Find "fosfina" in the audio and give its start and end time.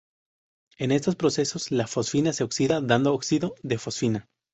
1.85-2.33, 3.77-4.27